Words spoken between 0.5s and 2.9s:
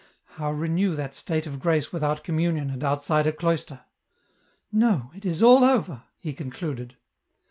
renew that state of grace without communion and